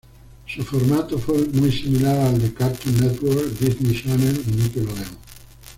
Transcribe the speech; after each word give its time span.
Su 0.47 0.63
formato 0.63 1.19
fue 1.19 1.45
muy 1.49 1.71
similar 1.71 2.17
al 2.21 2.41
de 2.41 2.51
Cartoon 2.51 3.01
Network, 3.01 3.59
Disney 3.59 4.01
Channel 4.01 4.43
y 4.47 4.49
Nickelodeon. 4.49 5.17